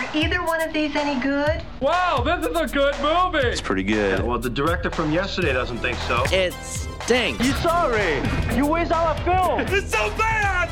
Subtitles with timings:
[0.00, 1.62] Are either one of these any good?
[1.80, 3.46] Wow, this is a good movie.
[3.46, 4.24] It's pretty good.
[4.24, 6.24] Well, the director from yesterday doesn't think so.
[6.32, 7.44] It stinks.
[7.44, 8.22] You sorry?
[8.56, 9.60] You waste all our film.
[9.76, 10.70] It's so bad.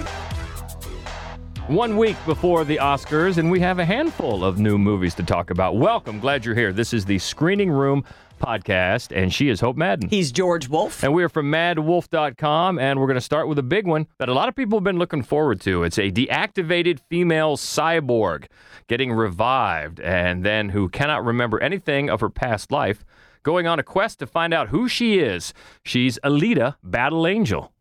[1.67, 5.51] One week before the Oscars, and we have a handful of new movies to talk
[5.51, 5.77] about.
[5.77, 6.21] Welcome.
[6.21, 6.73] Glad you're here.
[6.73, 8.07] This is the Screening Room
[8.39, 10.09] podcast, and she is Hope Madden.
[10.09, 11.03] He's George Wolf.
[11.03, 14.29] And we are from maddwolf.com, and we're going to start with a big one that
[14.29, 15.83] a lot of people have been looking forward to.
[15.83, 18.47] It's a deactivated female cyborg
[18.87, 23.05] getting revived, and then who cannot remember anything of her past life,
[23.43, 25.53] going on a quest to find out who she is.
[25.85, 27.73] She's Alita, Battle Angel.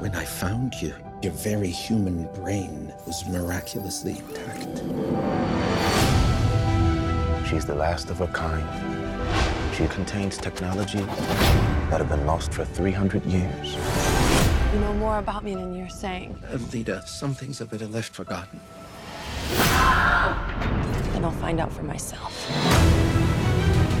[0.00, 5.91] When I found you, your very human brain was miraculously intact.
[7.52, 8.64] She's the last of her kind.
[9.74, 11.00] She contains technology
[11.90, 13.74] that have been lost for 300 years.
[14.72, 16.42] You know more about me than you're saying.
[16.48, 18.58] Uh, Alita, some things are better left forgotten.
[21.14, 22.32] And I'll find out for myself.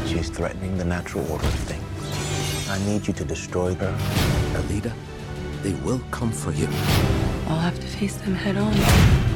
[0.08, 2.70] She's threatening the natural order of things.
[2.70, 3.94] I need you to destroy her.
[4.62, 4.94] Alita,
[5.62, 6.68] they will come for you.
[7.48, 9.31] I'll have to face them head on.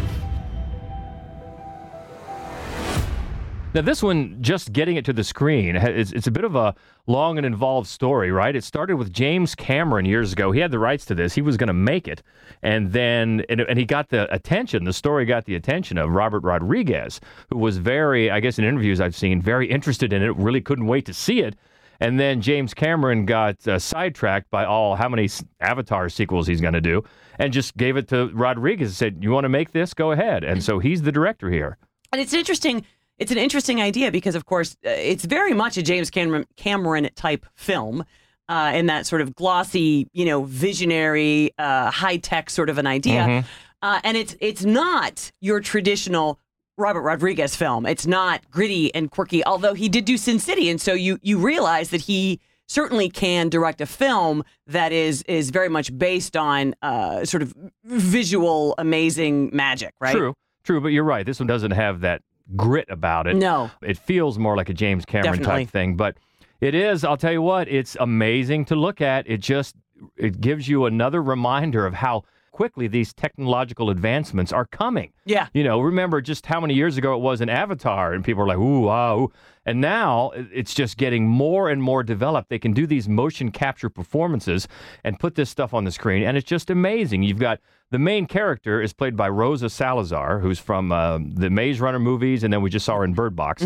[3.77, 6.75] Now, this one, just getting it to the screen, it's, it's a bit of a
[7.07, 8.57] long and involved story, right?
[8.57, 10.51] It started with James Cameron years ago.
[10.51, 11.35] He had the rights to this.
[11.35, 12.23] He was going to make it.
[12.63, 16.43] And then, and, and he got the attention, the story got the attention of Robert
[16.43, 20.63] Rodriguez, who was very, I guess in interviews I've seen, very interested in it, really
[20.63, 21.55] couldn't wait to see it.
[22.01, 25.29] And then James Cameron got uh, sidetracked by all how many
[25.61, 27.05] Avatar sequels he's going to do
[27.39, 29.93] and just gave it to Rodriguez and said, You want to make this?
[29.93, 30.45] Go ahead.
[30.45, 31.77] And so he's the director here.
[32.11, 32.83] And it's interesting.
[33.19, 37.09] It's an interesting idea because, of course, uh, it's very much a James Cameron, Cameron
[37.15, 38.05] type film.
[38.49, 42.87] Uh, in that sort of glossy, you know, visionary, uh, high tech sort of an
[42.87, 43.45] idea,
[43.83, 46.39] uh, and it's it's not your traditional
[46.79, 47.87] Robert Rodriguez film.
[47.87, 51.39] It's not gritty and quirky, although he did do Sin City, and so you you
[51.39, 56.75] realize that he certainly can direct a film that is is very much based on
[56.83, 57.53] uh, sort of
[57.85, 60.15] visual, amazing magic, right?
[60.15, 61.27] True, true, but you're right.
[61.27, 62.23] This one doesn't have that
[62.55, 63.37] grit about it.
[63.37, 63.71] No.
[63.83, 65.65] It feels more like a James Cameron Definitely.
[65.65, 66.17] type thing, but
[66.61, 69.29] it is, I'll tell you what, it's amazing to look at.
[69.29, 69.75] It just
[70.17, 75.13] it gives you another reminder of how quickly these technological advancements are coming.
[75.27, 75.49] Yeah.
[75.53, 78.49] You know, remember just how many years ago it was in Avatar and people were
[78.49, 79.19] like, ooh, wow.
[79.19, 79.33] ooh."
[79.67, 82.49] And now it's just getting more and more developed.
[82.49, 84.69] They can do these motion capture performances
[85.03, 86.23] and put this stuff on the screen.
[86.23, 87.25] And it's just amazing.
[87.25, 87.61] You've got
[87.91, 92.45] the main character is played by Rosa Salazar, who's from uh, the Maze Runner movies.
[92.45, 93.63] And then we just saw her in Bird Box.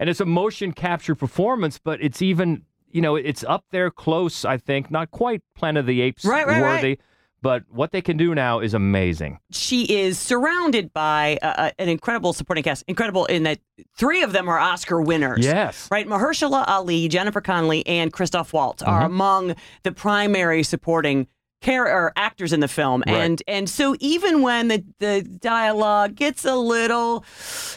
[0.00, 4.44] And it's a motion capture performance, but it's even, you know, it's up there close,
[4.44, 4.90] I think.
[4.90, 7.00] Not quite Planet of the Apes Right, right, right.
[7.44, 9.38] But what they can do now is amazing.
[9.52, 12.82] she is surrounded by uh, uh, an incredible supporting cast.
[12.88, 13.58] Incredible in that
[13.96, 15.44] three of them are Oscar winners.
[15.44, 15.88] Yes.
[15.92, 19.06] Right, Mahershala Ali, Jennifer Connelly, and Christoph Waltz are Mm-hmm.
[19.14, 19.54] among
[19.84, 21.26] the primary supporting
[21.62, 23.16] char- or actors in the film, Right.
[23.16, 27.24] and and so even when the the dialogue gets a little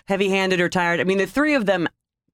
[0.08, 1.88] heavy-handed or tired, I mean, the three of them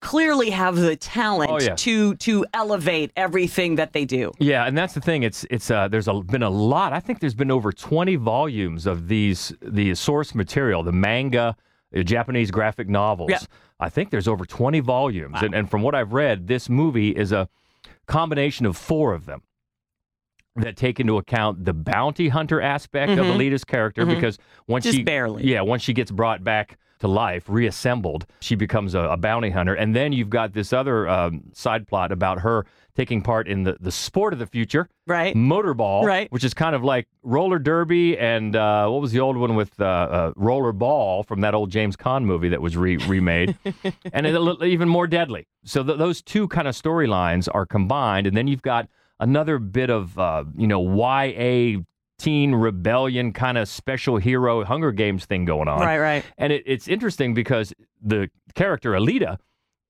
[0.03, 1.73] clearly have the talent Oh, yeah.
[1.75, 4.31] to to elevate everything that they do.
[4.39, 5.23] Yeah, and that's the thing.
[5.23, 6.93] It's it's uh, there's a, been a lot.
[6.93, 11.55] I think there's been over 20 volumes of these the source material, the manga,
[11.91, 13.31] the Japanese graphic novels.
[13.31, 13.39] Yeah.
[13.79, 17.31] I think there's over 20 volumes, and, and from what I've read, this movie is
[17.31, 17.49] a
[18.07, 19.41] combination of four of them
[20.55, 24.37] that take into account the bounty hunter aspect of Alita's character because
[24.67, 24.89] once Mm-hmm.
[24.89, 25.43] Just she barely.
[25.45, 29.73] yeah once she gets brought back to life reassembled she becomes a, a bounty hunter
[29.73, 32.65] and then you've got this other um, side plot about her
[32.95, 35.35] taking part in the, the sport of the future Right.
[35.35, 36.31] motorball Right.
[36.31, 39.77] which is kind of like roller derby and uh, what was the old one with
[39.81, 43.57] uh, uh, roller ball from that old james Caan movie that was re- remade
[44.13, 48.37] and it, even more deadly so th- those two kind of storylines are combined and
[48.37, 48.87] then you've got
[49.19, 51.79] another bit of uh, you know ya
[52.19, 56.25] teen rebellion kind of special hero hunger games thing going on Right, right.
[56.37, 59.37] and it, it's interesting because the character Alita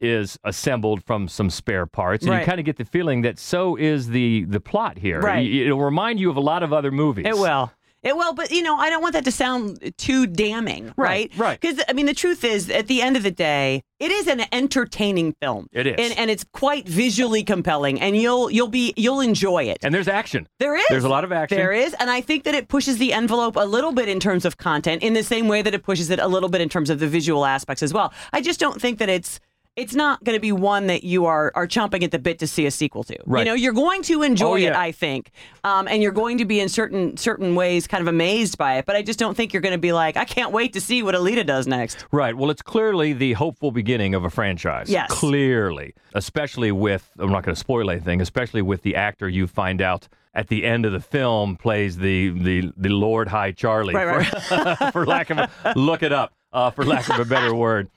[0.01, 2.39] is assembled from some spare parts, and Right.
[2.41, 5.21] you kind of get the feeling that so is the the plot here.
[5.21, 5.45] Right.
[5.49, 7.25] It'll remind you of a lot of other movies.
[7.25, 7.71] It will.
[8.03, 11.31] Eh, it will, but you know, I don't want that to sound too damning, Right,
[11.31, 11.31] right?
[11.37, 11.59] right.
[11.61, 14.41] Because I mean, the truth is, at the end of the day, it is an
[14.51, 15.67] entertaining film.
[15.71, 15.95] It is.
[15.97, 19.77] and, and it's quite visually compelling, and you'll you'll be you'll enjoy it.
[19.83, 20.47] And there's action.
[20.59, 20.85] There is.
[20.89, 21.57] There's a lot of action.
[21.57, 24.45] There is, and I think that it pushes the envelope a little bit in terms
[24.45, 26.89] of content, in the same way that it pushes it a little bit in terms
[26.89, 28.13] of the visual aspects as well.
[28.33, 29.39] I just don't think that it's
[29.75, 32.47] it's not going to be one that you are are chomping at the bit to
[32.47, 33.17] see a sequel to.
[33.25, 33.39] Right.
[33.39, 34.73] You know, you're going to enjoy Oh, it.
[34.73, 35.31] I think,
[35.63, 38.85] um, and you're going to be in certain certain ways kind of amazed by it.
[38.85, 41.01] But I just don't think you're going to be like, I can't wait to see
[41.01, 42.05] what Alita does next.
[42.11, 42.35] Right.
[42.35, 44.89] Well, it's clearly the hopeful beginning of a franchise.
[44.89, 45.09] Yes.
[45.11, 45.95] Clearly.
[46.13, 50.07] Especially with, I'm not going to spoil anything, especially with the actor you find out
[50.35, 53.95] at the end of the film plays the the, the Lord High Charlie.
[53.95, 57.55] Right, for, for lack of a, look it up, uh, for lack of a better
[57.55, 57.89] word.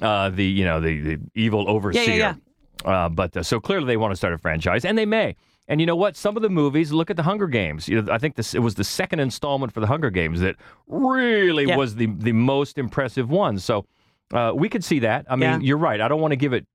[0.00, 2.14] Uh, the, you know, the, the evil overseer.
[2.16, 2.34] yeah.
[2.84, 5.36] Uh, but uh, so clearly they want to start a franchise, and they may.
[5.68, 6.16] And you know what?
[6.16, 7.88] Some of the movies, look at the Hunger Games.
[7.88, 10.56] You know, I think this it was the second installment for the Hunger Games that
[10.88, 11.76] really Yeah.
[11.76, 13.58] was the the most impressive one.
[13.58, 13.86] So
[14.32, 15.24] uh, we could see that.
[15.30, 15.58] I mean, Yeah.
[15.60, 16.00] you're right.
[16.00, 16.66] I don't want to give it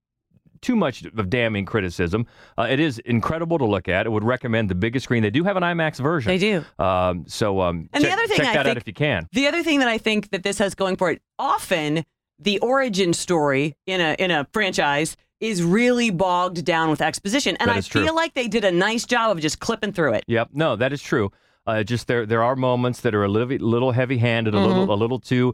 [0.61, 2.25] too much of damning criticism.
[2.57, 4.05] Uh, it is incredible to look at.
[4.05, 5.23] I would recommend the biggest screen.
[5.23, 6.29] They do have an IMAX version.
[6.29, 6.65] They do.
[6.83, 9.27] Um, so um, And the other thing check I that out think- if you can.
[9.31, 12.03] The other thing that I think that this has going for it, often
[12.39, 17.71] the origin story in a in a franchise is really bogged down with exposition, and
[17.71, 18.03] I true.
[18.03, 20.23] feel like they did a nice job of just clipping through it.
[20.27, 20.49] Yep.
[20.53, 21.31] No, that is true.
[21.65, 24.67] Uh, just there, there are moments that are a little, little heavy-handed, a Mm-hmm.
[24.67, 25.53] little, a little too,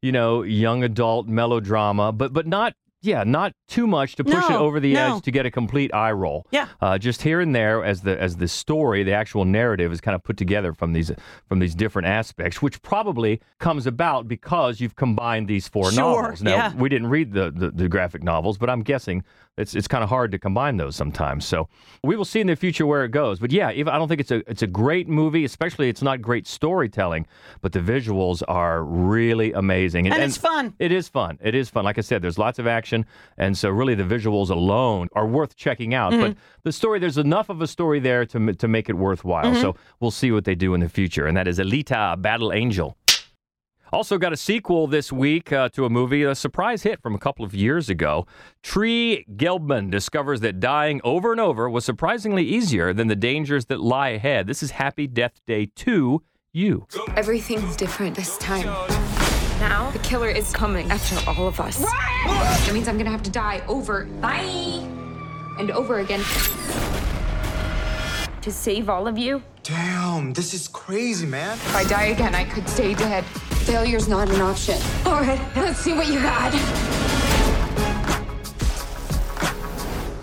[0.00, 4.56] you know, young adult melodrama, but but not, yeah, not too much to push it
[4.56, 5.16] over the no.
[5.16, 6.46] edge to get a complete eye roll.
[6.50, 6.68] Yeah.
[6.80, 10.14] Uh, just here and there, as the as the story, the actual narrative is kind
[10.14, 11.12] of put together from these
[11.46, 16.42] from these different aspects, which probably comes about because you've combined these four Sure, novels.
[16.42, 16.74] Now, yeah.
[16.74, 19.22] we didn't read the, the the graphic novels, but I'm guessing
[19.58, 21.44] it's it's kind of hard to combine those sometimes.
[21.44, 21.68] So
[22.02, 23.38] we will see in the future where it goes.
[23.38, 25.44] But yeah, even, I don't think it's a it's a great movie.
[25.44, 27.26] Especially, it's not great storytelling,
[27.60, 30.74] but the visuals are really amazing, And it's fun.
[30.78, 31.38] It is fun.
[31.42, 31.84] It is fun.
[31.84, 35.56] Like I said, there's lots of action, and so really the visuals alone are worth
[35.56, 36.10] checking out.
[36.12, 36.40] But Mm-hmm.
[36.64, 39.44] the story, there's enough of a story there to to make it worthwhile.
[39.52, 39.60] Mm-hmm.
[39.60, 42.96] So we'll see what they do in the future, and that is Alita, Battle Angel.
[43.90, 47.18] Also, got a sequel this week uh, to a movie, a surprise hit from a
[47.18, 48.26] couple of years ago.
[48.62, 53.80] Tree Gelbman discovers that dying over and over was surprisingly easier than the dangers that
[53.80, 54.46] lie ahead.
[54.46, 56.86] This is Happy Death Day 2 You.
[57.16, 58.66] Everything's different this time.
[59.60, 61.78] Now the killer is coming after all of us.
[61.78, 64.40] That means I'm gonna have to die over, bye,
[65.58, 66.20] and over again.
[68.42, 69.42] To save all of you.
[69.64, 71.54] Damn, this is crazy, man.
[71.56, 73.24] If I die again, I could stay dead.
[73.66, 74.80] Failure's not an option.
[75.04, 76.54] All right, let's see what you got.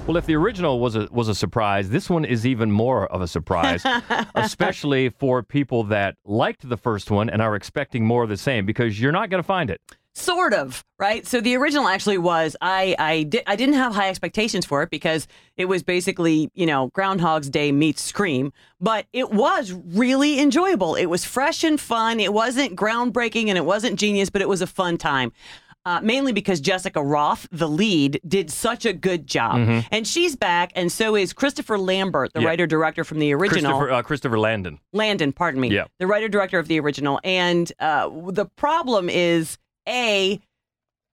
[0.08, 3.22] Well, if the original was a was a surprise, this one is even more of
[3.22, 3.84] a surprise,
[4.36, 8.68] especially for people that liked the first one and are expecting more of the same
[8.68, 9.82] because you're not going to find it.
[10.14, 11.26] Sort of, right?
[11.26, 14.92] So the original actually was I I did I didn't have high expectations for it
[14.92, 20.94] because it was basically, you know, Groundhog's Day meets Scream, but it was really enjoyable.
[20.94, 22.20] It was fresh and fun.
[22.20, 25.34] It wasn't groundbreaking and it wasn't genius, but it was a fun time.
[25.86, 29.84] Uh, mainly because Jessica Rothe, the lead, did such a good job.
[29.92, 32.48] And she's back, and so is Christopher Lambert, the Yeah.
[32.48, 33.78] writer director from the original.
[33.78, 34.80] Christopher uh, Christopher Landon.
[34.94, 35.70] Landon, pardon me.
[35.70, 35.86] Yeah.
[36.00, 37.20] The writer director of the original.
[37.24, 40.42] And uh, the problem is, A,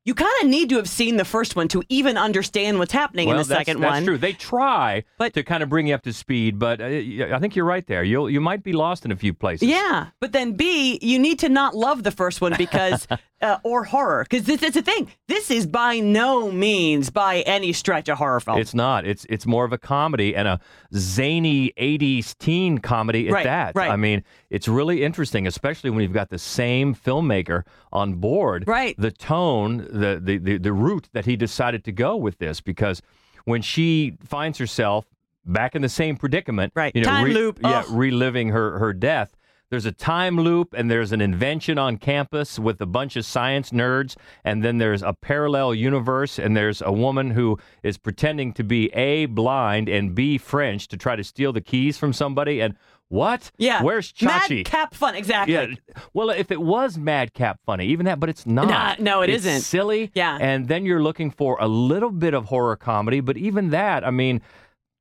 [0.05, 3.29] you kind of need to have seen the first one to even understand what's happening
[3.29, 4.01] well, in the that's, second that's one.
[4.01, 4.19] That's true.
[4.19, 7.55] They try But- to kind of bring you up to speed, but uh, I think
[7.55, 8.03] you're right there.
[8.03, 9.69] You'll you might be lost in a few places.
[9.69, 13.07] Yeah, but then B, you need to not love the first one because,
[13.43, 15.11] uh, or horror, because this is the thing.
[15.29, 18.59] This is by no means, by any stretch, a horror film.
[18.59, 19.05] It's not.
[19.07, 20.61] It's it's more of a comedy and a
[20.97, 23.75] zany '80s teen comedy at Right, that.
[23.75, 23.91] right.
[23.91, 28.65] I mean, it's really interesting, especially when you've got the same filmmaker on board.
[28.67, 28.95] Right.
[28.99, 33.03] The tone, the the the, the route that he decided to go with this, because
[33.45, 35.07] when she finds herself
[35.45, 36.95] back in the same predicament, Right.
[36.95, 37.59] You know, Time loop.
[37.63, 37.87] yeah, Ugh.
[37.91, 39.35] reliving her her death.
[39.73, 43.71] There's a time loop, and there's an invention on campus with a bunch of science
[43.71, 48.65] nerds, and then there's a parallel universe, and there's a woman who is pretending to
[48.65, 52.61] be A, blind, and B, French to try to steal the keys from somebody.
[52.61, 52.77] And
[53.09, 53.51] what?
[53.57, 53.83] yeah.
[53.83, 54.57] Where's Chachi?
[54.57, 55.55] Madcap fun, exactly.
[55.55, 55.69] Yeah.
[56.13, 58.69] Well, if it was madcap funny, even that, but it's not.
[58.69, 59.63] Nah, no, it it's isn't.
[59.63, 60.11] Silly.
[60.13, 60.37] Yeah.
[60.39, 64.11] And then you're looking for a little bit of horror comedy, but even that, I
[64.11, 64.43] mean,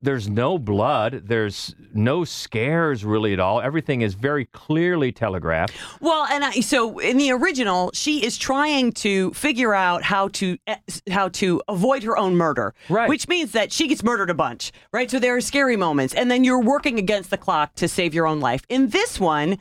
[0.02, 1.22] there's no blood.
[1.26, 3.60] There's no scares really at all.
[3.60, 5.74] Everything is very clearly telegraphed.
[6.00, 10.58] Well, and I, so in the original, she is trying to figure out how to
[10.66, 10.76] eh,
[11.10, 13.08] how to avoid her own murder, Right.
[13.08, 15.10] Which means that she gets murdered a bunch, right?
[15.10, 18.26] So there are scary moments, and then you're working against the clock to save your
[18.26, 18.62] own life.
[18.68, 19.58] In this one,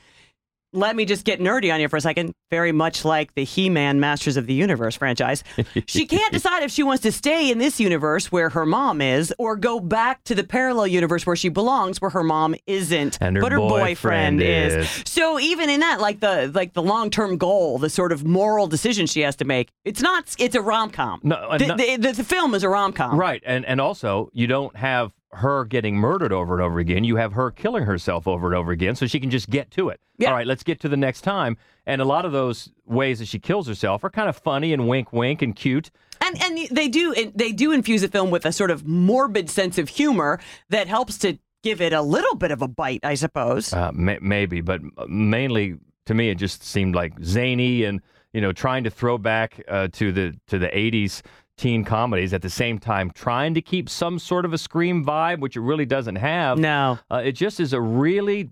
[0.74, 2.34] let me just get nerdy on you for a second.
[2.50, 5.44] Very much like the He Man Masters of the Universe franchise.
[5.88, 9.34] she can't decide if she wants to stay in this universe where her mom is
[9.38, 13.36] or go back to the parallel universe where she belongs, where her mom isn't, And
[13.38, 15.04] her but her boyfriend boyfriend, is.
[15.06, 18.68] So even in that, like the like the long term goal, the sort of moral
[18.68, 20.36] decision she has to make, it's not.
[20.40, 21.20] It's a rom com.
[21.24, 23.18] No, uh, the, no- the, the, the film is a rom com.
[23.20, 27.04] Right, and and also you don't have her getting murdered over and over again.
[27.04, 29.90] You have her killing herself over and over again, so she can just get to
[29.90, 30.02] it.
[30.18, 30.30] Yeah.
[30.30, 31.58] All right, let's get to the next time.
[31.86, 34.88] And a lot of those ways that she kills herself are kind of funny and
[34.88, 35.90] wink, wink, and cute.
[36.20, 39.78] And and they do they do infuse the film with a sort of morbid sense
[39.78, 43.74] of humor that helps to give it a little bit of a bite, I suppose.
[43.74, 48.02] Uh, may, maybe, but mainly to me, it just seemed like zany and
[48.34, 51.22] you know trying to throw back uh, to the to the '80s
[51.62, 55.40] teen comedies at the same time trying to keep some sort of a scream vibe,
[55.40, 56.58] which it really doesn't have.
[56.58, 56.98] No.
[57.12, 58.50] Uh, it just is a really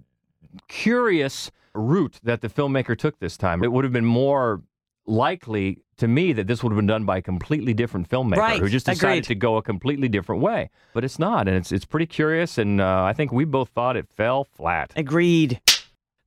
[0.67, 3.63] curious route that the filmmaker took this time.
[3.63, 4.61] It would have been more
[5.05, 8.59] likely to me that this would have been done by a completely different filmmaker Right.
[8.59, 9.23] who just decided Agreed.
[9.25, 10.69] to go a completely different way.
[10.93, 12.57] But it's not, and it's it's pretty curious.
[12.57, 14.93] And uh, I think we both thought it fell flat.
[14.95, 15.59] Agreed.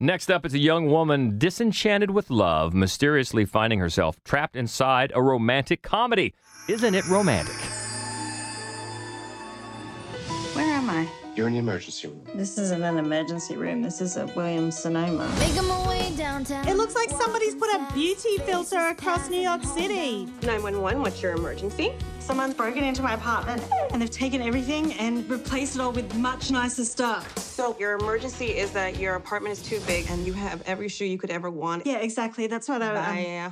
[0.03, 5.23] Next up is a young woman disenchanted with love, mysteriously finding herself trapped inside a
[5.23, 6.35] romantic comedy.
[6.69, 7.55] Isn't it romantic?
[11.35, 12.23] You're in the emergency room.
[12.35, 13.81] This isn't an emergency room.
[13.81, 15.35] This is a Williams Sonoma.
[15.39, 16.69] Making my way downtown.
[16.69, 20.27] It looks like somebody's put a beauty filter across New York City.
[20.43, 21.95] 911, what's your emergency?
[22.19, 23.63] Someone's broken into my apartment
[23.93, 27.39] and they've taken everything and replaced it all with much nicer stuff.
[27.39, 31.07] So, your emergency is that your apartment is too big and you have every shoe
[31.07, 31.87] you could ever want.
[31.87, 32.47] Yeah, exactly.
[32.47, 33.11] That's what I.
[33.11, 33.51] um, Yeah.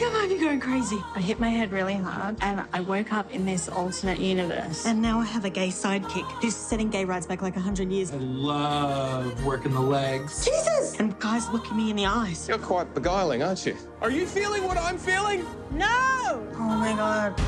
[0.00, 1.04] I think I might be going crazy.
[1.14, 4.86] I hit my head really hard and I woke up in this alternate universe.
[4.86, 8.10] And now I have a gay sidekick who's setting gay rights back like 100 years.
[8.10, 10.42] I love working the legs.
[10.42, 10.98] Jesus!
[10.98, 12.48] And guys look me in the eyes.
[12.48, 13.76] You're quite beguiling, aren't you?
[14.00, 15.44] Are you feeling what I'm feeling?
[15.70, 16.48] No!
[16.54, 17.38] Oh my god.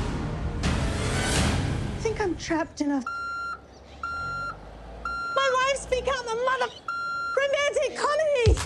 [0.61, 3.03] I think I'm trapped in a.
[5.35, 6.71] My life's become a mother
[7.35, 8.59] romantic comedy!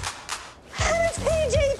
[0.77, 1.77] And it's PG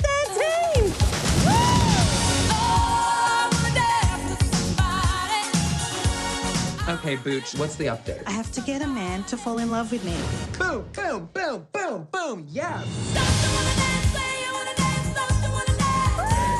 [7.08, 8.22] Okay, Booch, what's the update?
[8.28, 10.14] I have to get a man to fall in love with me.
[10.60, 12.86] Boom, boom, boom, boom, boom, yes!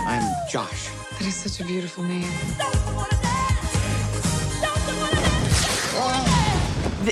[0.08, 0.88] I'm Josh.
[1.20, 2.32] That is such a beautiful name.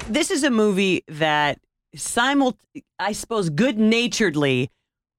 [0.08, 1.60] This is a movie that
[1.94, 2.58] simul
[3.00, 4.70] I suppose good naturedly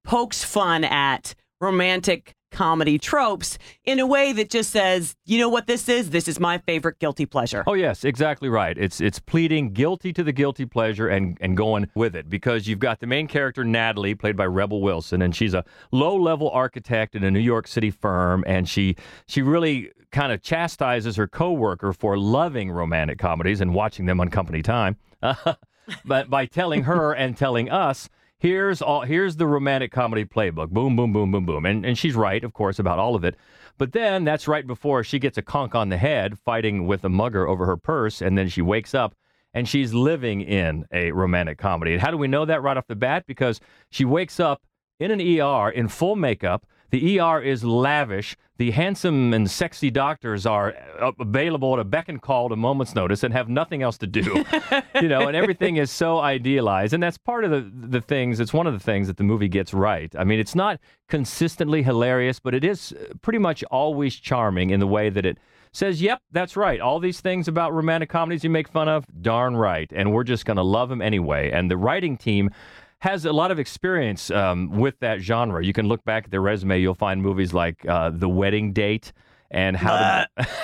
[0.04, 5.66] pokes fun at romantic comedy tropes in a way that just says, you know what
[5.66, 6.10] this is?
[6.10, 7.64] This is my favorite guilty pleasure.
[7.66, 8.76] Oh yes, exactly right.
[8.76, 12.78] It's it's pleading guilty to the guilty pleasure and and going with it because you've
[12.78, 17.24] got the main character Natalie played by Rebel Wilson and she's a low-level architect in
[17.24, 22.16] a New York City firm and she she really kind of chastises her coworker for
[22.16, 24.96] loving romantic comedies and watching them on company time.
[26.04, 29.02] but by telling her and telling us Here's all.
[29.02, 30.68] Here's the romantic comedy playbook.
[30.68, 31.64] Boom, boom, boom, boom, boom.
[31.64, 33.34] And and she's right, of course, about all of it.
[33.78, 37.08] But then that's right before she gets a conk on the head fighting with a
[37.08, 39.14] mugger over her purse, and then she wakes up
[39.54, 41.94] and she's living in a romantic comedy.
[41.94, 43.24] And how do we know that right off the bat?
[43.26, 43.58] Because
[43.90, 44.62] she wakes up
[45.00, 46.66] in an ER in full makeup.
[46.90, 48.36] The ER is lavish.
[48.58, 52.56] The handsome and sexy doctors are uh, available at a beck and call at a
[52.56, 54.22] moment's notice and have nothing else to do.
[55.02, 56.94] you know, and everything is so idealized.
[56.94, 59.48] And that's part of the, the things, it's one of the things that the movie
[59.48, 60.14] gets right.
[60.16, 64.80] I mean, it's not consistently hilarious, but it is uh, pretty much always charming in
[64.80, 65.38] the way that it
[65.72, 66.80] says, yep, that's right.
[66.80, 69.90] All these things about romantic comedies you make fun of, darn right.
[69.94, 71.50] And we're just going to love them anyway.
[71.50, 72.50] And the writing team
[73.00, 75.64] has a lot of experience um, with that genre.
[75.64, 79.12] You can look back at their resume, you'll find movies like uh, The Wedding Date
[79.50, 80.48] and How to.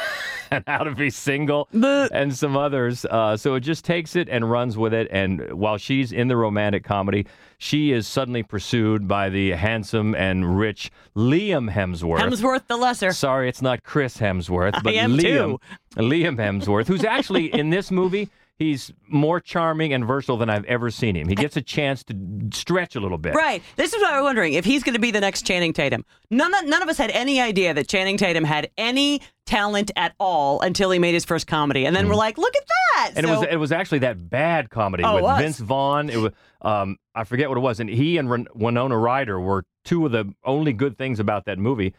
[0.52, 3.06] And how to be single, and some others.
[3.06, 5.08] Uh, so it just takes it and runs with it.
[5.10, 10.58] And while she's in the romantic comedy, she is suddenly pursued by the handsome and
[10.58, 12.18] rich Liam Hemsworth.
[12.18, 13.12] Hemsworth the lesser.
[13.12, 15.58] Sorry, it's not Chris Hemsworth, but Liam, too.
[15.96, 18.28] Liam Hemsworth, who's actually in this movie.
[18.58, 21.26] He's more charming and versatile than I've ever seen him.
[21.26, 22.14] He gets a chance to
[22.52, 23.34] stretch a little bit.
[23.34, 23.60] Right.
[23.76, 26.04] This is what I was wondering if he's going to be the next Channing Tatum.
[26.30, 30.14] None of, none of us had any idea that Channing Tatum had any talent at
[30.20, 32.62] all until he made his first comedy, and then we're like, look at
[32.94, 33.12] that.
[33.16, 35.38] And So- it was it was actually that bad comedy Oh, it with.
[35.38, 36.08] Vince Vaughn.
[36.08, 40.06] It was um I forget what it was, and he and Winona Ryder were two
[40.06, 41.94] of the only good things about that movie.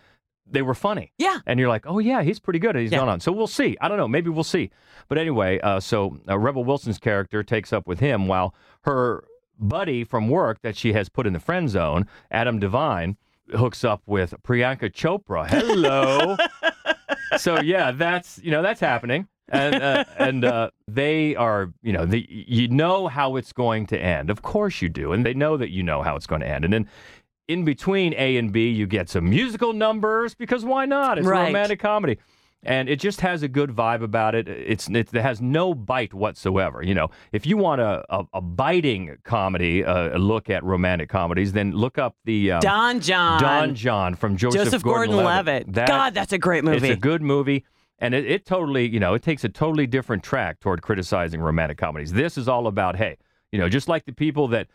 [0.53, 1.11] They were funny.
[1.17, 1.39] Yeah.
[1.45, 2.75] And you're like, oh yeah, he's pretty good.
[2.75, 2.99] He's Yeah.
[2.99, 3.19] gone on.
[3.19, 3.75] So we'll see.
[3.81, 4.07] I don't know.
[4.07, 4.69] Maybe we'll see.
[5.09, 9.25] But anyway, uh, so uh, Rebel Wilson's character takes up with him while her
[9.59, 13.17] buddy from work that she has put in the friend zone, Adam Devine,
[13.55, 15.47] hooks up with Priyanka Chopra.
[15.49, 16.37] Hello.
[17.37, 22.05] so yeah, that's you know that's happening, and uh, and uh, they are you know
[22.05, 24.29] the, you know how it's going to end.
[24.29, 26.63] Of course you do, and they know that you know how it's going to end,
[26.65, 26.87] and then.
[27.49, 31.17] In between A and B, you get some musical numbers because why not?
[31.17, 31.41] It's Right.
[31.41, 32.17] a romantic comedy,
[32.63, 34.47] and it just has a good vibe about it.
[34.47, 36.81] It's it has no bite whatsoever.
[36.81, 41.09] You know, if you want a a, a biting comedy, uh, a look at romantic
[41.09, 43.41] comedies, then look up the um, Don Jon.
[43.41, 45.73] Don Jon from Joseph, Joseph Gordon-Levitt.
[45.73, 46.77] That- God, that's a great movie.
[46.87, 47.65] It's a good movie.
[47.99, 51.77] And it, it totally, you know, it takes a totally different track toward criticizing romantic
[51.77, 52.11] comedies.
[52.13, 53.17] This is all about, hey,
[53.51, 54.67] you know, just like the people that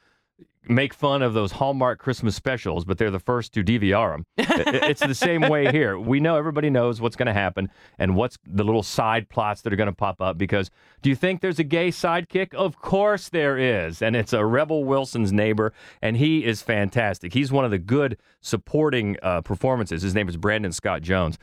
[0.68, 4.26] make fun of those Hallmark Christmas specials, but they're the first to DVR them.
[4.36, 5.98] it's the same way here.
[5.98, 9.72] We know everybody knows what's going to happen and what's the little side plots that
[9.72, 10.36] are going to pop up.
[10.36, 10.70] Because
[11.02, 12.54] do you think there's a gay sidekick?
[12.54, 17.32] Of course there is, and it's a Rebel Wilson's neighbor, and he is fantastic.
[17.32, 20.02] He's one of the good supporting uh, performances.
[20.02, 21.38] His name is Brandon Scott Jones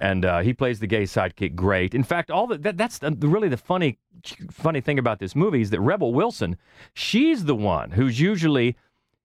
[0.00, 1.94] and uh, he plays the gay sidekick great.
[1.94, 3.98] In fact, all the, that, that's the, really the funny
[4.50, 6.56] funny thing about this movie is that Rebel Wilson,
[6.94, 8.76] she's the one who's usually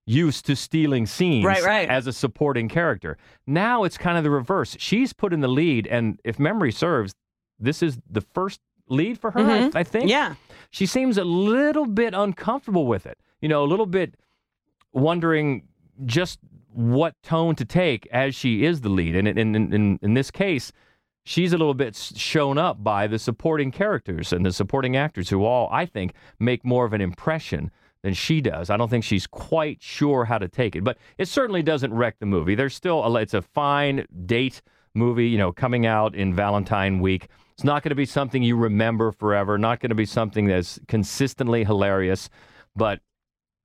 [0.06, 1.90] used to stealing scenes Right, right.
[1.90, 3.18] as a supporting character.
[3.48, 4.76] Now it's kind of the reverse.
[4.80, 7.14] She's put in the lead, and if memory serves,
[7.60, 8.60] this is the first
[8.90, 9.40] lead for her.
[9.40, 9.76] Mhm.
[9.76, 10.10] I, I think.
[10.10, 10.36] Yeah.
[10.72, 13.18] She seems a little bit uncomfortable with it.
[13.42, 14.16] You know, a little bit
[14.94, 15.64] wondering
[16.06, 16.40] just
[16.74, 19.16] what tone to take as she is the lead.
[19.16, 20.72] And in, in, in, in this case,
[21.24, 25.44] she's a little bit shown up by the supporting characters and the supporting actors who
[25.44, 27.72] all, I think, make more of an impression
[28.04, 28.70] than she does.
[28.70, 32.18] I don't think she's quite sure how to take it, but it certainly doesn't wreck
[32.20, 32.56] the movie.
[32.56, 34.62] There's still a, it's a fine date
[34.94, 37.28] movie, you know, coming out in Valentine week.
[37.54, 40.80] It's not going to be something you remember forever, not going to be something that's
[40.88, 42.30] consistently hilarious,
[42.76, 43.02] but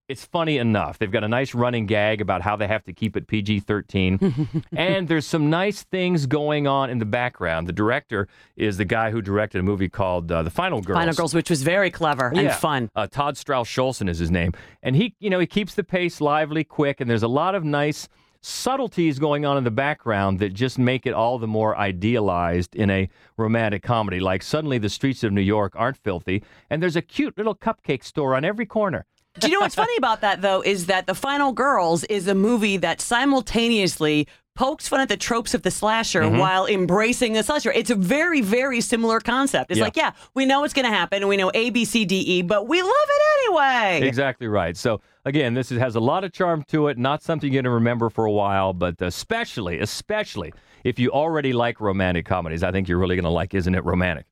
[0.08, 0.98] it's funny enough.
[0.98, 4.62] They've got a nice running gag about how they have to keep it PG 13.
[4.76, 7.66] and there's some nice things going on in the background.
[7.66, 10.98] The director is the guy who directed a movie called uh, The Final Girls.
[10.98, 12.90] Final Girls, which was very clever and fun.
[12.94, 16.20] Uh, Todd Strauss Schulson is his name, and he, you know, he keeps the pace
[16.20, 18.08] lively, quick, and there's a lot of nice
[18.42, 22.90] subtleties going on in the background that just make it all the more idealized in
[22.90, 24.20] a romantic comedy.
[24.20, 28.04] Like suddenly the streets of New York aren't filthy, and there's a cute little cupcake
[28.04, 29.04] store on every corner.
[29.38, 32.34] Do you know what's funny about that though is that The Final Girls is a
[32.34, 36.38] movie that simultaneously pokes fun at the tropes of the slasher Mhm.
[36.38, 37.70] while embracing the slasher.
[37.72, 39.70] It's a very very similar concept.
[39.70, 39.84] It's Yeah.
[39.84, 42.16] like, yeah, we know it's going to happen and we know A B C D
[42.20, 44.08] E, but we love it anyway.
[44.08, 44.74] Exactly right.
[44.76, 46.96] So again, this is, has a lot of charm to it.
[46.96, 51.52] Not something you're going to remember for a while, but especially, especially if you already
[51.52, 54.24] like romantic comedies, I think you're really going to like Isn't It Romantic?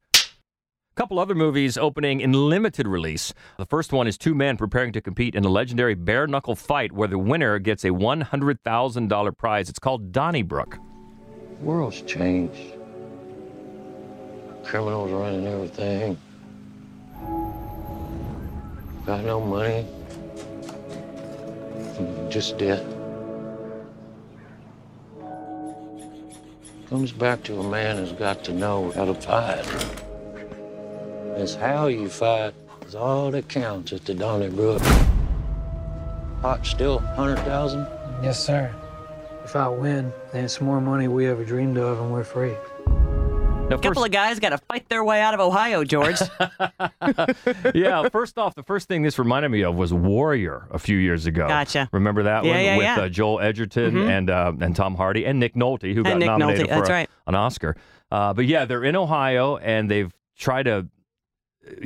[0.95, 3.35] Couple other movies opening in limited release.
[3.59, 6.93] The first one is two men preparing to compete in a legendary bare knuckle fight
[6.93, 9.69] where the winner gets a $100,000 prize.
[9.69, 10.79] It's called Donnybrook.
[11.61, 12.75] World's changed.
[14.65, 16.17] Criminals running everything.
[19.05, 19.87] Got no money.
[22.31, 22.85] Just debt.
[26.89, 29.65] Comes back to a man who's got to know how to fight.
[31.37, 32.55] It's how you fight
[32.87, 34.81] is all that counts at the Donnybrook.
[36.43, 37.87] Pot still 100,000?
[38.23, 38.73] Yes, sir.
[39.45, 42.55] If I win, then it's more money we ever dreamed of, and we're free.
[43.69, 46.21] Now, A couple of guys got to fight their way out of Ohio, George.
[47.75, 51.25] yeah, first off, the first thing this reminded me of was Warrior a few years
[51.27, 51.49] ago.
[51.49, 51.89] Gotcha.
[51.93, 52.97] Remember that Yeah, one yeah, with yeah.
[53.01, 54.09] Uh, Joel Edgerton Mhm.
[54.11, 56.89] and uh, and Tom Hardy and Nick Nolte, who got Nick nominated Nolte, for that's
[56.91, 57.11] a- right.
[57.27, 57.75] an Oscar.
[58.11, 60.87] Uh, but yeah, they're in Ohio and they've tried to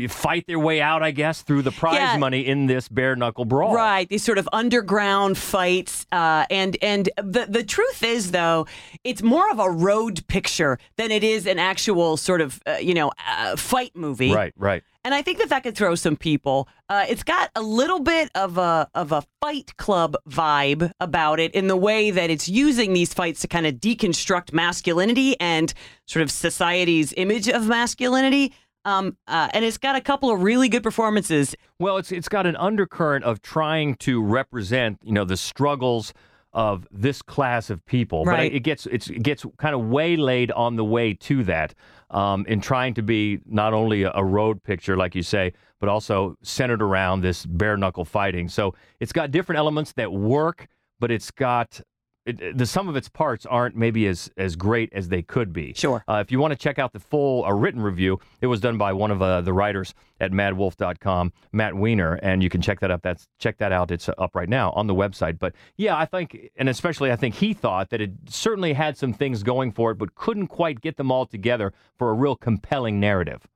[0.08, 2.16] fight their way out, I guess, through the prize Yeah.
[2.16, 3.74] money in this bare knuckle brawl.
[3.74, 8.66] Right, these sort of underground fights, uh, and and the the truth is though,
[9.04, 12.94] it's more of a road picture than it is an actual sort of uh, you
[12.94, 14.32] know uh, fight movie.
[14.32, 14.82] Right, right.
[15.04, 16.68] And I think that that could throw some people.
[16.90, 21.54] Uh, it's got a little bit of a of a Fight Club vibe about it
[21.54, 25.72] in the way that it's using these fights to kind of deconstruct masculinity and
[26.06, 28.52] sort of society's image of masculinity.
[28.88, 31.54] Um, uh, and it's got a couple of really good performances.
[31.78, 36.14] Well, it's it's got an undercurrent of trying to represent, you know, the struggles
[36.54, 38.50] of this class of people, Right.
[38.50, 41.74] but it gets it's, it gets kind of waylaid on the way to that,
[42.10, 45.88] um, in trying to be not only a, a road picture, like you say, but
[45.90, 48.48] also centered around this bare knuckle fighting.
[48.48, 50.66] So it's got different elements that work,
[50.98, 51.80] but it's got
[52.28, 55.72] it- the sum of its parts aren't maybe as as great as they could be.
[55.74, 56.04] Sure.
[56.08, 58.76] Uh, if you want to check out the full uh, written review, it was done
[58.78, 62.90] by one of uh, the writers at MaddWolf.com, Matt Weiner, and you can check that
[62.90, 63.02] up.
[63.02, 63.90] That's check that out.
[63.90, 65.38] It's up right now on the website.
[65.38, 69.12] But yeah, I think, and especially I think he thought that it certainly had some
[69.12, 72.98] things going for it, but couldn't quite get them all together for a real compelling
[73.00, 73.46] narrative.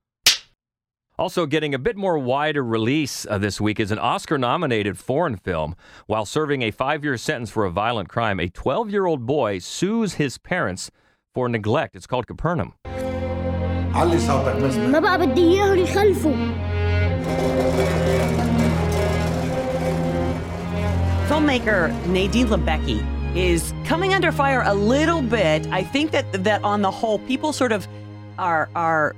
[1.23, 5.37] Also, getting a bit more wider release uh, this week is an Oscar nominated foreign
[5.37, 5.77] film.
[6.09, 9.61] While serving a five year sentence for a violent crime, a 12 year old boy
[9.61, 10.91] sues his parents
[11.33, 11.95] for neglect.
[11.95, 12.75] It's called Capernaum.
[21.29, 25.69] Filmmaker Nadine Labaki is coming under fire a little bit.
[25.69, 27.87] I think that that on the whole, people sort of
[28.41, 29.15] are are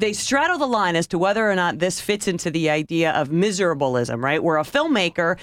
[0.00, 3.28] they straddle the line as to whether or not this fits into the idea of
[3.28, 4.42] miserabilism, right?
[4.42, 5.38] Where a filmmaker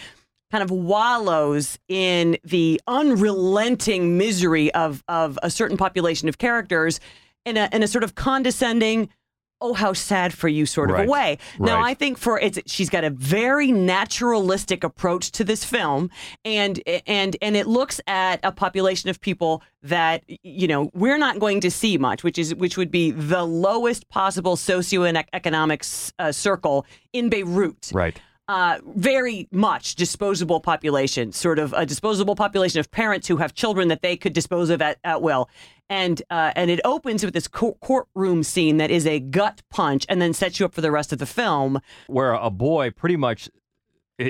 [0.52, 7.00] kind of wallows in the unrelenting misery of of a certain population of characters
[7.46, 9.10] in a in a sort of condescending
[9.62, 11.08] oh how sad for you sort of Right.
[11.08, 11.92] a way now Right.
[11.92, 16.10] i think for it's she's got a very naturalistic approach to this film
[16.46, 21.40] and and and it looks at a population of people that you know we're not
[21.40, 26.86] going to see much which is which would be the lowest possible socioeconomic uh, circle
[27.14, 28.20] in beirut Right.
[28.48, 33.88] uh, very much disposable population, sort of a disposable population of parents who have children
[33.90, 35.50] that they could dispose of at, at will.
[35.90, 40.06] And uh, and it opens with this cour- courtroom scene that is a gut punch,
[40.10, 41.80] and then sets you up for the rest of the film.
[42.08, 43.50] where a boy pretty much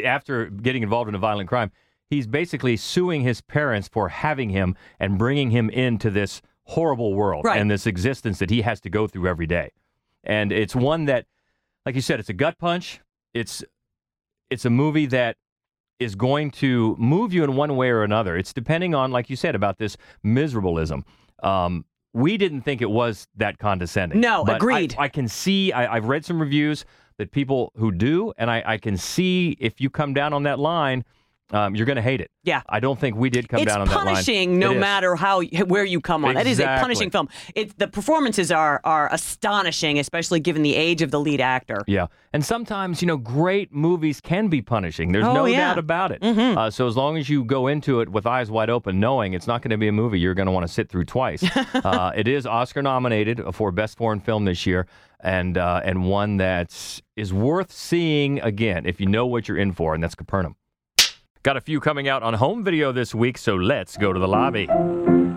[0.03, 1.71] after getting involved in a violent crime
[2.09, 7.45] he's basically suing his parents for having him and bringing him into this horrible world
[7.45, 7.59] Right.
[7.59, 9.71] and this existence that he has to go through every day
[10.25, 11.25] and it's one that
[11.85, 12.99] like you said it's a gut punch
[13.33, 13.63] it's
[14.49, 15.37] it's a movie that
[15.99, 19.37] is going to move you in one way or another it's depending on like you
[19.37, 21.03] said about this miserabilism
[21.43, 24.95] um, we didn't think it was that condescending No, but I- agreed.
[24.97, 26.86] I can see, I, I've read some reviews
[27.17, 30.60] that people who do, and I, I can see if you come down on that
[30.60, 31.04] line,
[31.51, 32.29] um, you're going to hate it.
[32.43, 32.62] Yeah.
[32.67, 34.05] I don't think we did come it's down on that line.
[34.07, 36.36] punishing no matter how where you come on.
[36.36, 37.29] That is a punishing film.
[37.55, 41.83] It, the performances are are astonishing, especially given the age of the lead actor.
[41.88, 42.07] Yeah.
[42.33, 45.12] And sometimes, you know, great movies can be punishing.
[45.12, 45.69] There's Oh, no yeah.
[45.69, 46.21] doubt about it.
[46.21, 46.57] Mhm.
[46.57, 49.47] Uh, so as long as you go into it with eyes wide open, knowing it's
[49.47, 52.12] not going to be a movie you're going to want to sit through twice, uh,
[52.15, 54.86] it is Oscar nominated for Best Foreign Film this year.
[55.19, 59.71] And uh, and one that is worth seeing again if you know what you're in
[59.71, 60.55] for, and that's Capernaum.
[61.47, 64.27] Got a few coming out on home video this week, so let's go to the
[64.27, 64.67] lobby.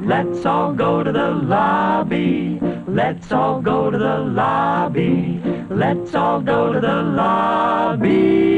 [0.02, 2.58] Let's all go to the lobby.
[2.88, 5.40] Let's all go to the lobby.
[5.70, 8.50] Let's all go to the lobby.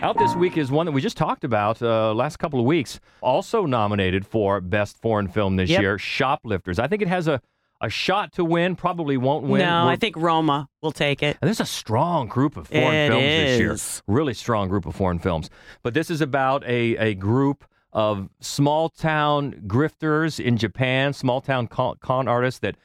[0.00, 3.00] Out this week is one that we just talked about uh, last couple of weeks.
[3.20, 5.82] Also nominated for Best Foreign Film this Yep.
[5.82, 6.78] year, Shoplifters.
[6.78, 7.42] I think it has a,
[7.80, 9.60] a shot to win, probably won't win.
[9.62, 11.38] no, We're- I think Roma will take it.
[11.40, 13.72] and there's a strong group of foreign It films this year.
[13.72, 14.02] is.
[14.06, 15.48] Really strong group of foreign films.
[15.82, 21.66] But this is about a, a group of small town grifters in Japan, small town
[21.66, 22.76] con, con artists that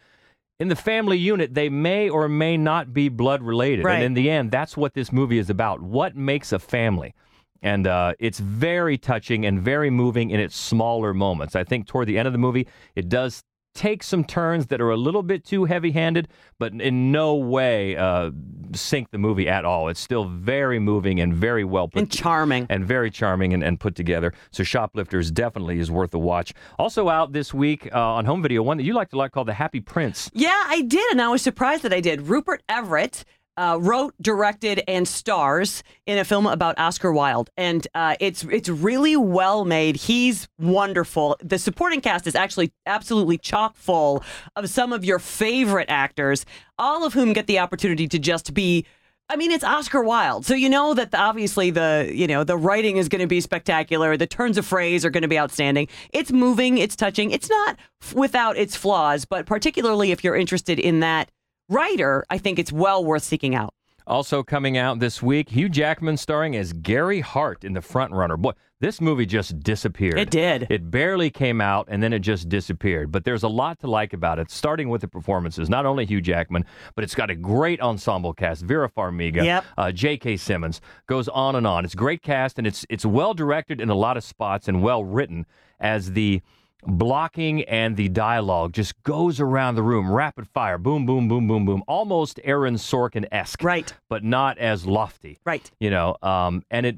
[0.59, 3.83] in the family unit they may or may not be blood related.
[3.85, 3.95] Right.
[3.95, 5.81] And in the end, that's what this movie is about.
[5.81, 7.13] What makes a family?
[7.61, 11.55] And uh, it's very touching and very moving in its smaller moments.
[11.55, 13.43] I think toward the end of the movie, it does
[13.75, 17.95] take some turns that are a little bit too heavy handed, but in no way
[17.95, 18.31] uh,
[18.73, 19.89] sink the movie at all.
[19.89, 22.65] It's still very moving and very well put And charming.
[22.69, 24.33] and very charming and, and put together.
[24.51, 26.53] So Shoplifters definitely is worth a watch.
[26.79, 29.47] Also out this week uh, on home video, one that you like to like called
[29.47, 30.31] The Happy Prince.
[30.33, 32.23] Yeah, I did, and I was surprised that I did.
[32.23, 33.25] Rupert Everett
[33.57, 38.69] uh, wrote, directed, and stars in a film about Oscar Wilde, and uh, it's it's
[38.69, 39.95] really well made.
[39.95, 41.37] He's wonderful.
[41.41, 44.23] The supporting cast is actually absolutely chock full
[44.55, 46.45] of some of your favorite actors,
[46.77, 48.85] all of whom get the opportunity to just be.
[49.27, 52.57] I mean, it's Oscar Wilde, so you know that the- obviously the you know the
[52.57, 54.17] writing is going to be spectacular.
[54.17, 55.87] The turns of phrase are going to be outstanding.
[56.13, 57.31] It's moving, it's touching.
[57.31, 57.77] It's not
[58.13, 61.31] without its flaws, but particularly if you're interested in that
[61.69, 63.73] writer, I think it's well worth seeking out.
[64.07, 68.37] Also coming out this week, Hugh Jackman starring as Gary Hart in The Front Runner.
[68.37, 70.19] Boy, this movie just disappeared.
[70.19, 70.67] It did.
[70.69, 73.11] It barely came out and then it just disappeared.
[73.11, 75.67] But there's a lot to like about it, starting with the performances.
[75.71, 78.61] Not only Hugh Jackman, but it's got a great ensemble cast.
[78.61, 79.65] Vera Farmiga, Yep.
[79.75, 80.37] uh, J.K.
[80.37, 81.83] Simmons, goes on and on.
[81.83, 85.03] It's great cast and it's it's well directed in a lot of spots and well
[85.03, 85.47] written
[85.79, 86.43] as the
[86.87, 91.65] blocking and the dialogue just goes around the room rapid fire boom boom boom boom
[91.65, 96.97] boom almost aaron sorkin-esque right but not as lofty right you know um, and it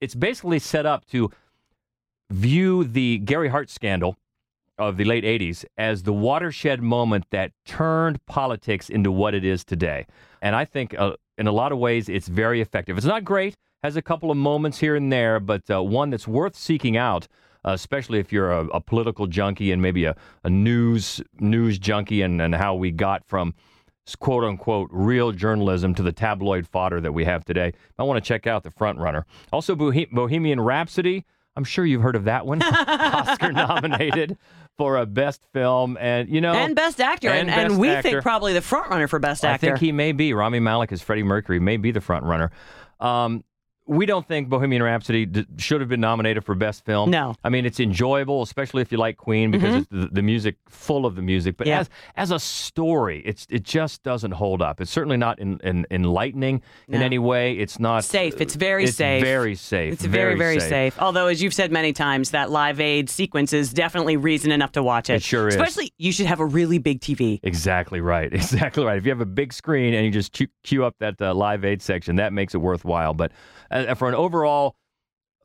[0.00, 1.30] it's basically set up to
[2.30, 4.16] view the Gary Hart scandal
[4.76, 9.64] of the late 80s as the watershed moment that turned politics into what it is
[9.64, 10.06] today.
[10.42, 12.96] And I think uh, in a lot of ways it's very effective.
[12.98, 16.26] It's not great, has a couple of moments here and there, but uh, one that's
[16.26, 17.28] worth seeking out.
[17.64, 22.40] Especially if you're a, a, political junkie and maybe a, a news news junkie, and,
[22.40, 23.54] and how we got from
[24.18, 27.72] quote unquote real journalism to the tabloid fodder that we have today.
[27.98, 29.24] I want to check out the front runner.
[29.52, 31.24] Also, Bohemian Rhapsody.
[31.56, 32.62] I'm sure you've heard of that one.
[32.62, 34.36] Oscar nominated
[34.76, 38.10] for a best film and you know and best actor and, and, and we actor.
[38.10, 39.66] think probably the front runner for best actor.
[39.66, 42.50] I think he may be Rami Malek as Freddie Mercury may be the front runner.
[43.00, 43.44] Um,
[43.86, 47.10] we don't think Bohemian Rhapsody d- should have been nominated for Best Film.
[47.10, 47.34] No.
[47.44, 49.78] I mean, it's enjoyable, especially if you like Queen, because Mhm.
[49.80, 51.56] it's the, the music, full of the music.
[51.58, 51.80] But Yeah.
[51.80, 54.80] as as a story, it's it just doesn't hold up.
[54.80, 57.52] It's certainly not in, in, enlightening in any way.
[57.58, 58.40] It's not safe.
[58.40, 59.22] It's very it's safe.
[59.22, 59.92] Very safe.
[59.92, 60.98] It's very, very safe.
[61.00, 64.82] Although, as you've said many times, that Live Aid sequence is definitely reason enough to
[64.82, 65.14] watch it.
[65.16, 65.56] It sure is.
[65.56, 67.40] Especially, you should have a really big TV.
[67.42, 68.32] Exactly right.
[68.54, 68.96] Exactly right.
[68.98, 71.82] If you have a big screen and you just cue up that uh, Live Aid
[71.82, 73.12] section, that makes it worthwhile.
[73.14, 73.32] But
[73.74, 74.76] uh, for an overall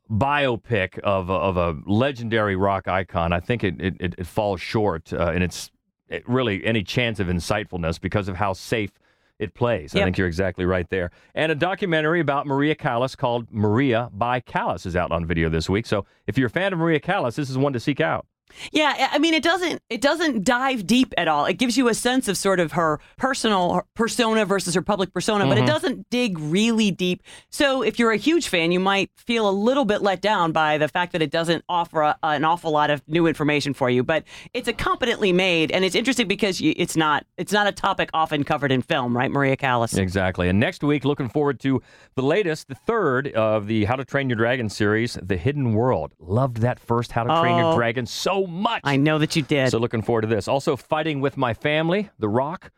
[0.10, 5.12] biopic of a, of a legendary rock icon, I think it it, it, falls short
[5.14, 5.72] uh, in its
[6.08, 8.92] it really any chance of insightfulness because of how safe
[9.38, 9.96] it plays.
[9.96, 11.12] I think you're exactly right there.
[11.34, 15.70] And a documentary about Maria Callas called Maria by Callas is out on video this
[15.70, 15.86] week.
[15.86, 18.26] So if you're a fan of Maria Callas, this is one to seek out.
[18.72, 21.46] Yeah, I- mean, it doesn't it doesn't dive deep at all.
[21.46, 25.46] It gives you a sense of sort of her personal persona versus her public persona,
[25.46, 25.68] but it Mhm.
[25.68, 27.22] doesn't dig really deep.
[27.52, 30.78] So if you're a huge fan, you might feel a little bit let down by
[30.78, 34.04] the fact that it doesn't offer a, an awful lot of new information for you.
[34.04, 37.72] But it's a competently made, and it's interesting because you, it's not it's not a
[37.72, 39.30] topic often covered in film, right?
[39.32, 39.94] Maria Callas.
[39.98, 40.50] Exactly.
[40.50, 41.82] And next week, looking forward to
[42.16, 46.14] the latest, the third of the How to Train Your Dragon series, The Hidden World.
[46.20, 47.76] Loved that first How to Train Your Oh.
[47.76, 48.82] Dragon so much.
[48.84, 49.70] I know that you did.
[49.72, 50.48] So looking forward to this.
[50.48, 52.72] Also, Fighting with My Family, The Rock.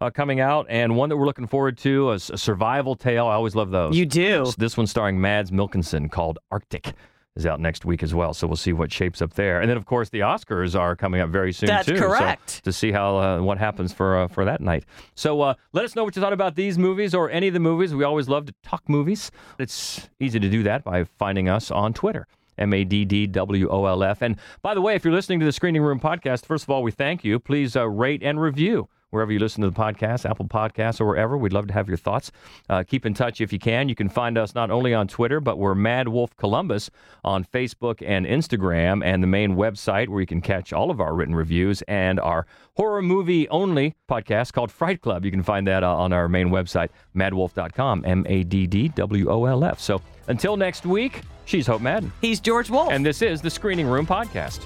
[0.00, 3.26] Uh, coming out, and one that we're looking forward to, is a survival tale.
[3.26, 3.96] I always love those.
[3.96, 4.42] You do.
[4.42, 6.92] S- This one starring Mads Mikkelsen called Arctic
[7.34, 8.32] is out next week as well.
[8.32, 9.60] So we'll see what shapes up there.
[9.60, 11.96] And then, of course, the Oscars are coming up very soon That's too.
[11.96, 12.62] So correct.
[12.62, 14.84] to see how uh, what happens for uh, for that night.
[15.16, 17.58] So uh, let us know what you thought about these movies or any of the
[17.58, 17.92] movies.
[17.92, 19.32] We always love to talk movies.
[19.58, 22.28] It's easy to do that by finding us on Twitter.
[22.58, 24.22] M A D D W O L F.
[24.22, 26.82] And by the way, if you're listening to the Screening Room podcast, first of all,
[26.82, 27.38] we thank you.
[27.38, 31.36] Please uh, rate and review wherever you listen to the podcast, Apple Podcasts, or wherever.
[31.36, 32.30] We'd love to have your thoughts.
[32.68, 33.88] Uh, keep in touch if you can.
[33.88, 36.90] You can find us not only on Twitter, but we're Mad Wolf Columbus
[37.24, 41.14] on Facebook and Instagram, and the main website where you can catch all of our
[41.14, 45.24] written reviews and our horror movie only podcast called Fright Club.
[45.24, 49.30] You can find that uh, on our main website, maddwolf.com, M A D D W
[49.30, 49.80] O L F.
[49.80, 52.12] So until next week, she's Hope Madden.
[52.20, 52.92] He's George Wolf.
[52.92, 54.64] And this is the Screening Room Podcast.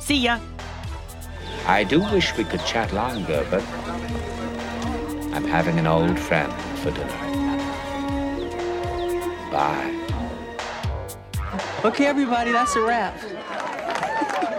[0.00, 0.38] See ya.
[1.66, 3.62] I do wish we could chat longer, but
[5.34, 7.08] I'm having an old friend for dinner.
[9.50, 9.90] Bye.
[11.84, 13.18] Okay, everybody, that's a wrap.